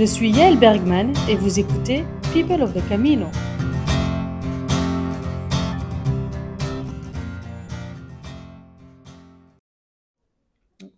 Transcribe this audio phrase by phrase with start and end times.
[0.00, 3.26] Je suis Yael Bergman et vous écoutez People of the Camino.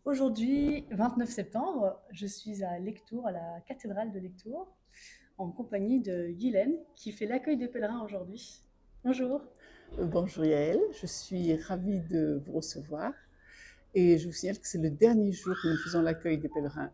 [0.04, 4.72] Aujourd'hui, 29 septembre, je suis à Lectour, à la cathédrale de Lectour,
[5.36, 8.62] en compagnie de Guylaine, qui fait l'accueil des pèlerins aujourd'hui.
[9.04, 9.42] Bonjour.
[9.98, 13.12] Euh, Bonjour Yael, je suis ravie de vous recevoir
[13.96, 16.92] et je vous signale que c'est le dernier jour que nous faisons l'accueil des pèlerins.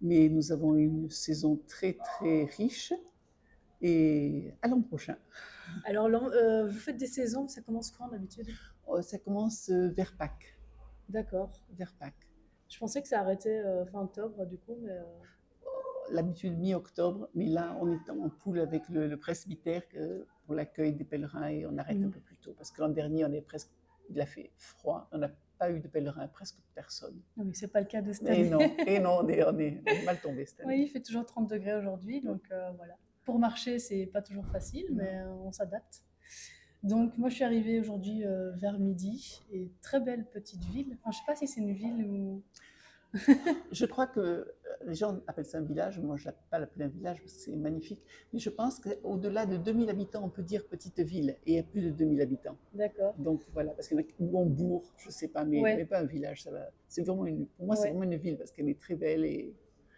[0.00, 2.92] Mais nous avons une saison très très riche
[3.82, 5.16] et à l'an prochain.
[5.84, 8.48] Alors, euh, vous faites des saisons, ça commence quand d'habitude?
[8.88, 10.58] Euh, Ça commence euh, vers Pâques.
[11.08, 11.52] D'accord.
[11.72, 12.28] Vers Pâques.
[12.68, 14.90] Je pensais que ça arrêtait euh, fin octobre, du coup, mais...
[14.90, 15.02] euh,
[16.12, 19.82] L'habitude mi-octobre, mais là on est en poule avec le, le presbytère
[20.44, 22.10] pour l'accueil des pèlerins et on arrête un Mhm.
[22.10, 23.70] peu plus tôt parce que l'an dernier on est presque,
[24.08, 25.22] il a fait froid, on
[25.60, 27.20] pas eu de pèlerins, presque personne.
[27.36, 29.82] Mais c'est pas le cas de cette Et non, et non, on est, on est,
[29.86, 30.74] on est mal tombé cette année.
[30.74, 32.96] Oui, il fait toujours 30 degrés aujourd'hui, donc euh, voilà.
[33.24, 36.02] Pour marcher, c'est pas toujours facile, mais euh, on s'adapte.
[36.82, 40.96] Donc moi, je suis arrivée aujourd'hui euh, vers midi, et très belle petite ville.
[40.98, 42.42] Enfin, je sais pas si c'est une ville ou...
[43.72, 44.44] Je crois que euh,
[44.86, 47.32] les gens appellent ça un village, moi je ne l'appelle pas l'appeler un village parce
[47.34, 51.30] que c'est magnifique, mais je pense qu'au-delà de 2000 habitants, on peut dire petite ville,
[51.46, 52.56] et il y a plus de 2000 habitants.
[52.74, 53.14] D'accord.
[53.18, 55.60] Donc voilà, parce qu'il y en a ou en bourg, je ne sais pas, mais,
[55.60, 55.76] Ouais.
[55.76, 56.70] mais pas un village, ça va.
[56.88, 59.54] C'est vraiment une, pour moi, c'est vraiment une ville parce qu'elle est très belle et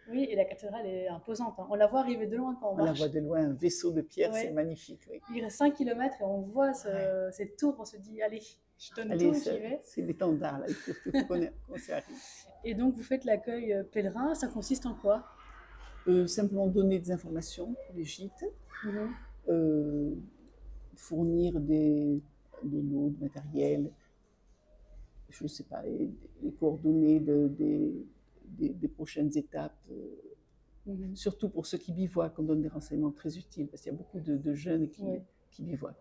[0.09, 1.53] Oui, et la cathédrale est imposante.
[1.59, 1.67] hein.
[1.69, 2.99] On la voit arriver de loin quand on on la marche.
[2.99, 4.41] voit de loin, un vaisseau de pierre, Ouais.
[4.41, 5.07] c'est magnifique.
[5.33, 8.41] Il reste 5 km et on voit ce- cette tour, on se dit, allez,
[8.77, 9.81] je donne Allez, tout, j'y c'est vais.
[9.83, 10.93] c'est l'étendard, là, il faut,
[11.27, 11.51] qu'on arrive.
[12.63, 15.25] Et donc, vous faites l'accueil euh, pèlerin, ça consiste en quoi?
[16.07, 18.45] Euh, simplement donner des informations pour les gîtes,
[18.85, 19.09] Mhm.
[19.49, 20.11] euh,
[20.95, 22.21] fournir des,
[22.63, 23.89] des lots de matériel,
[25.29, 26.09] je ne sais pas, les,
[26.41, 28.05] les coordonnées de- des,
[28.45, 29.77] des, des prochaines étapes.
[30.85, 31.15] Mhm.
[31.15, 33.97] surtout pour ceux qui bivouaquent, on donne des renseignements très utiles parce qu'il y a
[33.97, 35.23] beaucoup de, de jeunes qui, Ouais.
[35.49, 35.95] qui bivouaquent.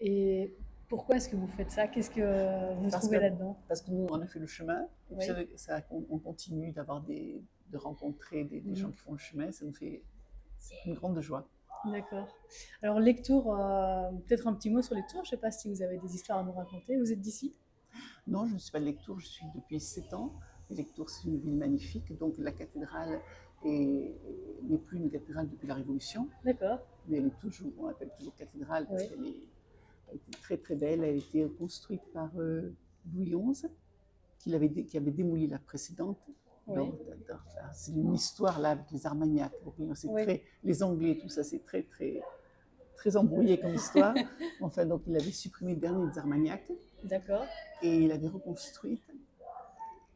[0.00, 0.54] Et
[0.88, 1.88] pourquoi est-ce que vous faites ça?
[1.88, 3.56] Qu'est-ce que vous Parce trouvez là-dedans?
[3.68, 5.48] Parce que nous, on a fait le chemin, et puis Oui.
[5.56, 8.76] ça, ça- on, on continue d'avoir des, de rencontrer des, des Mhm.
[8.76, 10.02] gens qui font le chemin, ça nous fait
[10.86, 11.46] une grande joie.
[11.86, 12.26] D'accord.
[12.82, 15.22] Alors, Lectour, euh, peut-être un petit mot sur Lectour.
[15.24, 16.96] Je ne sais pas si vous avez des histoires à nous raconter.
[16.96, 17.54] Vous êtes d'ici?
[18.26, 20.32] Non, je ne suis pas de Lectour, je suis depuis 7 ans.
[20.70, 23.20] Lectour, c'est une ville magnifique, donc la cathédrale
[23.66, 24.14] est-
[24.62, 26.78] n'est plus une cathédrale depuis la Révolution, D'accord.
[27.06, 29.08] mais elle est toujours, on l'appelle toujours cathédrale parce Oui.
[29.10, 29.48] qu'elle est,
[30.14, 31.02] était très très belle.
[31.04, 32.74] Elle a été construite par euh,
[33.12, 33.66] Louis XI,
[34.38, 36.18] qui, avait, dé- qui avait démoli la précédente.
[36.66, 36.76] Oui.
[36.76, 36.92] Dans-
[37.74, 39.52] c'est une histoire là avec les Armagnacs.
[39.78, 40.22] Oui.
[40.22, 42.22] très, les Anglais, tout ça, c'est très très
[42.96, 44.14] très embrouillé comme histoire.
[44.60, 46.70] enfin, donc il avait supprimé le dernier des Armagnacs
[47.02, 47.44] D'accord.
[47.82, 49.02] et il avait reconstruite.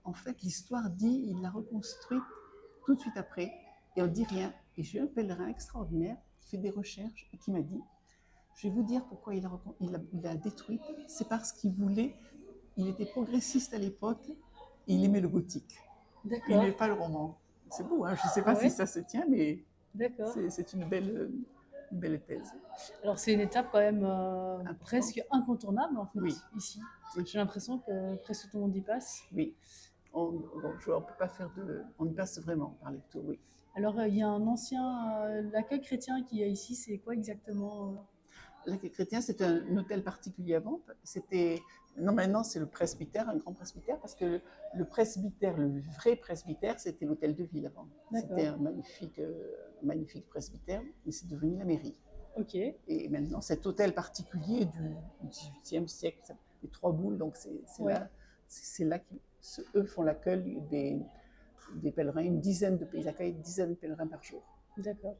[0.04, 2.22] En fait, l'histoire dit il l'a reconstruite
[2.86, 3.52] tout de suite après
[3.96, 4.54] et on dit rien.
[4.78, 7.80] Et j'ai eu un pèlerin extraordinaire qui fait des recherches et qui m'a dit
[8.58, 10.82] je vais vous dire pourquoi il a, recon- il il a détruite.
[11.06, 12.14] C'est parce qu'il voulait,
[12.76, 15.78] il était progressiste à l'époque et il aimait le gothique.
[16.24, 17.38] Il n'aimait pas le roman.
[17.70, 19.64] C'est beau, hein je ne sais pas Ah ouais si ça se tient, mais
[20.54, 21.28] c'est une belle, euh,
[21.92, 22.52] une belle thèse.
[23.02, 26.34] Alors, c'est une étape quand même euh, presque incontournable, en fait, Oui.
[26.56, 26.80] ici.
[27.16, 27.24] Oui.
[27.26, 29.22] J'ai l'impression que presque tout le monde y passe.
[29.32, 29.54] Oui.
[30.14, 30.38] On ne
[31.00, 31.82] peut pas faire de.
[31.98, 33.38] On y passe vraiment par les tours, oui.
[33.76, 35.22] Alors, euh, il y a un ancien...
[35.26, 38.06] euh, L'accueil chrétien qu'il y a ici, c'est quoi exactement
[38.66, 40.80] L'accueil chrétien, c'était un hôtel particulier avant.
[41.02, 41.60] C'était
[41.96, 44.40] non maintenant c'est le presbytère, un grand presbytère, parce que le,
[44.74, 47.88] le presbytère, le vrai presbytère, c'était l'hôtel de ville avant.
[48.14, 51.96] C'était un magnifique, euh, magnifique presbytère, mais c'est devenu la mairie.
[52.36, 52.54] Ok.
[52.54, 55.28] Et maintenant, cet hôtel particulier du
[55.64, 56.20] XVIIIe siècle,
[56.62, 57.94] les trois boules, donc c'est Ouais.
[57.94, 58.08] là,
[58.46, 61.00] c'est là qu'eux font l'accueil des,
[61.74, 64.42] des pèlerins, une dizaine de ils accueillent une dizaine de pèlerins par jour.
[64.76, 65.16] D'accord.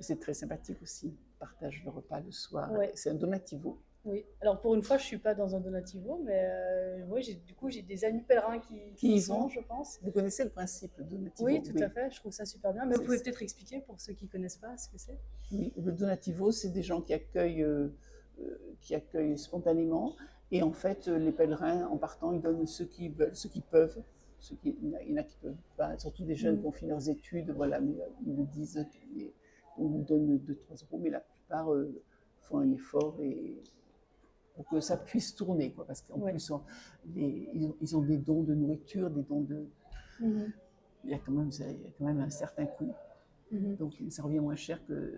[0.00, 1.14] C'est très sympathique aussi.
[1.38, 2.72] Partagent le repas le soir.
[2.72, 2.92] Ouais.
[2.94, 3.78] C'est un donativo.
[4.04, 4.24] Oui.
[4.40, 7.68] Alors, pour une fois, je ne suis pas dans un donativo, mais euh, du coup,
[7.70, 9.98] j'ai des amis pèlerins qui, Qui y sont, je pense.
[10.00, 11.44] Vous connaissez le principe, le donativo?
[11.48, 12.10] Oui, tout à fait.
[12.12, 12.86] Je trouve ça super bien.
[12.86, 15.18] Mais vous pouvez peut-être expliquer pour ceux qui ne connaissent pas ce que c'est?
[15.50, 17.88] Oui, le donativo, c'est des gens qui accueillent, euh,
[18.40, 20.14] euh, qui accueillent spontanément.
[20.52, 23.60] Et en fait, euh, les pèlerins, en partant, ils donnent ceux qui veulent, ceux qui
[23.60, 24.00] peuvent.
[24.38, 26.60] Ceux qui, il y en a- qui peuvent pas, surtout des jeunes Mm.
[26.60, 27.94] qui ont fini leurs études, voilà, mais
[28.24, 28.86] ils le disent.
[29.16, 29.32] et
[29.86, 32.02] on nous donne 2-3 euros, mais la plupart euh,
[32.42, 33.56] font un effort et
[34.54, 36.30] pour que ça puisse tourner, quoi, parce qu'en Ouais.
[36.32, 36.62] plus, on-
[37.14, 39.66] les- ils, ont, ils ont des dons de nourriture, des dons de.
[40.20, 42.92] Il y a quand même, il y a quand même un certain coût.
[43.52, 43.76] Mhm.
[43.76, 45.14] Donc ça revient moins cher que,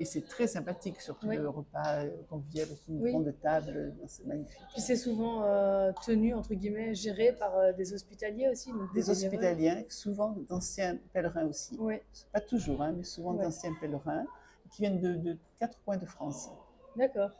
[0.00, 1.36] Et c'est très sympathique, surtout Oui.
[1.36, 3.10] le repas euh, convivial avec une Oui.
[3.10, 4.62] grande table, euh, c'est magnifique.
[4.72, 8.70] Puis c'est souvent euh, tenu, entre guillemets, géré par euh, des hospitaliers aussi.
[8.70, 9.10] donc Des bénévoles.
[9.10, 11.76] hospitaliens, souvent d'anciens pèlerins aussi.
[11.80, 11.96] Oui,
[12.32, 14.24] Pas toujours, hein, mais souvent d'anciens pèlerins
[14.70, 16.48] qui viennent de, de quatre coins de France.
[16.94, 17.30] d'accord.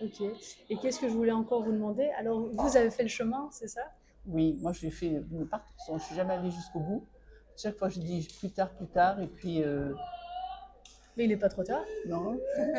[0.00, 0.20] Ok.
[0.70, 2.10] Et qu'est-ce que je voulais encore vous demander?
[2.18, 3.82] Alors, vous avez fait le chemin, c'est ça?
[4.26, 7.06] Oui, moi j'ai fait une partie, je ne suis jamais allée jusqu'au bout.
[7.56, 9.94] Chaque fois je dis plus tard, plus tard, et puis euh,
[11.16, 11.84] Mais il n'est pas trop tard.
[12.06, 12.38] non,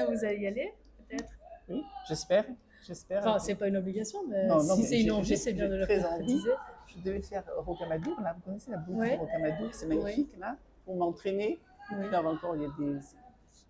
[0.09, 0.73] vous allez y aller,
[1.09, 1.31] peut-être?
[1.69, 2.45] Oui, j'espère,
[2.85, 3.19] j'espère.
[3.19, 5.53] Enfin, c'est pas une obligation, mais Non, non, si c'est une j'ai- envie, j'ai- c'est
[5.53, 6.49] bien j'ai de le concrétiser.
[6.87, 9.15] Je devais faire Rocamadour, là, vous connaissez la boucle Ouais.
[9.15, 10.55] de Rocamadour, c'est magnifique, là,
[10.85, 11.59] pour m'entraîner.
[11.91, 12.09] Oui.
[12.09, 12.99] Là encore, il y a des,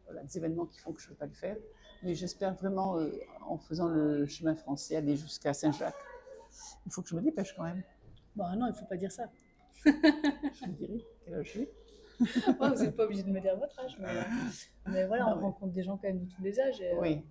[0.06, 1.56] voilà, des événements qui font que je ne peux pas le faire.
[2.04, 3.10] Mais j'espère vraiment, euh,
[3.48, 5.96] en faisant le chemin français, aller jusqu'à Saint-Jacques.
[6.86, 7.82] Il faut que je me dépêche quand même.
[8.36, 9.24] Bah non, il faut pas dire ça.
[9.86, 11.68] Je vous dirai quelle heure je suis.
[12.60, 14.08] Ouais, vous n'êtes pas obligé de me dire votre âge, mais,
[14.92, 15.44] mais voilà, Ah on ouais.
[15.44, 16.82] rencontre des gens quand même de tous les âges.
[16.82, 17.24] Et, euh, Oui,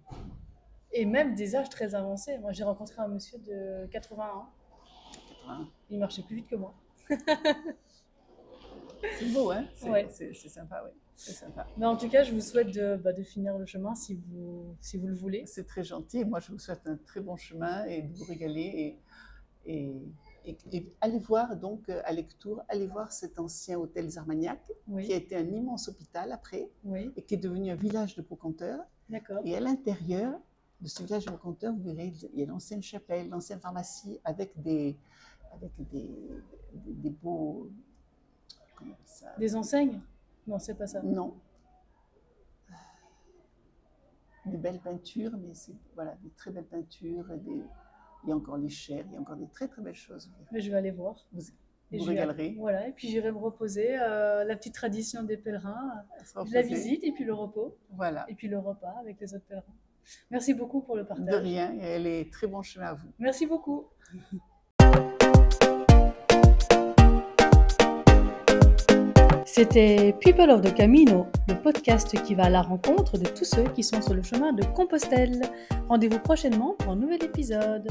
[0.92, 2.38] et même des âges très avancés.
[2.38, 4.48] Moi, j'ai rencontré un monsieur de 81 ans.
[5.48, 5.68] Hein.
[5.90, 6.74] Il marchait plus vite que moi.
[9.18, 10.08] c'est beau, hein C'est Ouais.
[10.48, 10.90] sympa, oui.
[11.14, 11.66] C'est sympa.
[11.78, 14.76] Mais en tout cas, je vous souhaite de, bah, de finir le chemin si vous,
[14.80, 15.46] si vous le voulez.
[15.46, 16.24] C'est très gentil.
[16.24, 18.98] Moi, je vous souhaite un très bon chemin et de vous régaler.
[19.64, 19.92] Et, et,
[20.46, 24.72] et- et allez voir, donc, euh, à Lectour, allez voir cet ancien hôtel Zarmagnac, qui
[24.72, 28.22] a Oui, été un immense hôpital après, oui, et qui est devenu un village de
[28.22, 28.81] brocanteurs.
[29.44, 30.38] Et à l'intérieur
[30.81, 34.60] de ce village de brocanteurs, vous verrez, il y a l'ancienne chapelle, l'ancienne pharmacie, avec
[34.60, 34.96] des,
[35.52, 36.08] avec des,
[36.72, 37.70] des, des beaux...
[38.76, 39.34] Comment on dit ça?
[39.38, 40.00] Des enseignes?
[40.46, 41.02] Non, c'est pas ça.
[41.02, 41.34] Non.
[44.44, 47.26] Des belles peintures, mais c'est voilà, des très belles peintures.
[47.38, 47.64] des-
[48.26, 50.31] Il y a encore les chairs, il y a encore des très très belles choses.
[50.52, 51.14] Mais je vais aller voir.
[51.32, 51.46] Vous, vous
[51.93, 52.56] je vais- régalerez.
[52.58, 53.96] Voilà, et puis j'irai me reposer.
[54.00, 55.93] euh, la petite tradition des pèlerins,
[56.52, 57.76] la visite et puis le repos.
[57.90, 58.26] Voilà.
[58.28, 59.64] Et puis le repas avec les autres pèlerins.
[60.31, 61.43] Merci beaucoup pour le De partage.
[61.43, 63.08] rien, et elle est très bon chemin à vous.
[63.19, 63.87] Merci beaucoup.
[69.58, 73.62] C'était People of the Camino, le podcast qui va à la rencontre de tous ceux
[73.62, 75.41] qui sont sur le chemin de Compostelle.
[75.88, 77.88] Rendez-vous prochainement pour un nouvel épisode.